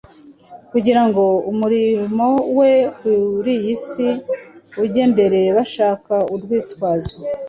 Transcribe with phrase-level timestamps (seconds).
[0.71, 4.07] kugira ngo umurimo we kuri iyi si
[4.83, 7.15] ujye mbere, bashaka urwitwazo.